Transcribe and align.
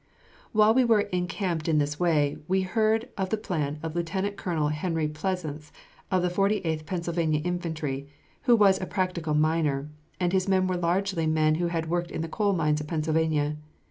While 0.51 0.73
we 0.73 0.83
were 0.83 1.01
encamped 1.01 1.67
in 1.67 1.77
this 1.77 1.99
way, 1.99 2.39
we 2.47 2.63
heard 2.63 3.09
of 3.19 3.29
the 3.29 3.37
plan 3.37 3.77
of 3.83 3.93
Lieutenant 3.95 4.35
Colonel 4.35 4.69
Henry 4.69 5.07
Pleasants, 5.07 5.71
of 6.09 6.23
the 6.23 6.29
Forty 6.31 6.57
eighth 6.65 6.87
Pennsylvania 6.87 7.39
Infantry, 7.43 8.07
who 8.45 8.55
was 8.55 8.81
a 8.81 8.87
practical 8.87 9.35
miner, 9.35 9.89
and 10.19 10.33
his 10.33 10.47
men 10.47 10.65
were 10.65 10.75
largely 10.75 11.27
men 11.27 11.53
who 11.61 11.67
had 11.67 11.87
worked 11.87 12.09
in 12.09 12.21
the 12.21 12.27
coal 12.27 12.53
mines 12.53 12.81
of 12.81 12.87
Pennsylvania. 12.87 13.57